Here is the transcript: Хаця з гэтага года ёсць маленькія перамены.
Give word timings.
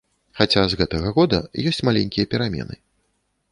Хаця 0.37 0.63
з 0.71 0.77
гэтага 0.79 1.11
года 1.17 1.37
ёсць 1.73 1.83
маленькія 1.91 2.25
перамены. 2.35 2.75